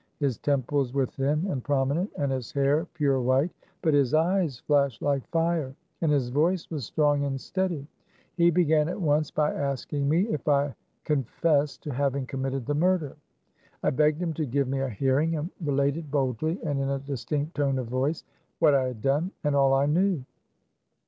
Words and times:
His 0.19 0.39
temples 0.39 0.93
were 0.95 1.05
thin 1.05 1.45
and 1.47 1.63
prominent, 1.63 2.09
and 2.17 2.31
his 2.31 2.51
hair 2.51 2.87
pure 2.95 3.21
white; 3.21 3.51
but 3.83 3.93
his 3.93 4.15
eyes 4.15 4.57
flashed 4.57 4.99
like 5.03 5.23
fire, 5.29 5.75
and 6.01 6.11
his 6.11 6.29
\ 6.29 6.29
voice 6.29 6.67
was 6.71 6.85
strong 6.85 7.23
and 7.23 7.39
steady. 7.39 7.85
He 8.35 8.45
pija' 8.45 8.47
i 8.47 8.51
\ 8.51 8.51
began 8.55 8.89
at 8.89 8.99
once 8.99 9.29
by 9.29 9.53
asking 9.53 10.09
me 10.09 10.21
if 10.29 10.47
I 10.47 10.73
con 11.05 11.23
^ 11.23 11.25
esse 11.45 11.77
^ 11.77 11.79
to 11.81 11.89
^ 11.91 11.93
ay 11.99 12.15
i 12.15 12.17
n 12.17 12.21
g 12.21 12.25
committed 12.25 12.65
the 12.65 12.73
mur( 12.73 12.97
i 12.99 13.05
er 13.09 13.15
* 13.53 13.83
I 13.83 13.89
begged 13.91 14.19
him 14.23 14.33
to 14.33 14.45
give 14.47 14.65
fup* 14.65 14.69
me 14.71 14.79
a 14.79 14.89
hearing, 14.89 15.35
and 15.35 15.51
related 15.63 16.09
boldly, 16.09 16.59
and 16.63 16.79
in 16.79 16.89
a 16.89 16.97
distinct 16.97 17.53
tone 17.53 17.77
of 17.77 17.85
voice, 17.85 18.23
what 18.57 18.73
I 18.73 18.85
had 18.87 19.01
done, 19.03 19.29
and 19.43 19.55
all 19.55 19.75
I 19.75 19.85
knew. 19.85 20.23